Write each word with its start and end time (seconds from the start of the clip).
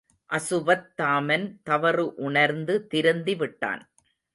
அசுவத்தாமன் 0.29 1.45
தவறு 1.63 2.15
உணர்ந்து 2.21 2.87
திருந்தி 2.87 3.35
விட்டான். 3.35 3.83